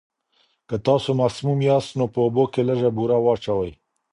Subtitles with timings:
[0.67, 3.71] که تاسو مسموم یاست، نو په اوبو کې لږه بوره واچوئ.